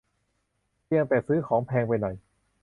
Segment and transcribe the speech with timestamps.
[0.85, 2.15] เพียงแต่ซื้อของแพงไปหน่อย